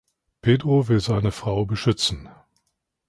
Pedro 0.41 0.87
will 0.89 0.99
seine 0.99 1.31
Frau 1.31 1.63
beschützen. 1.63 2.27